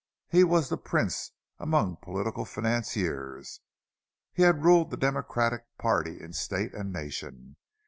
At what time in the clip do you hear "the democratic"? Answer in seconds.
4.89-5.65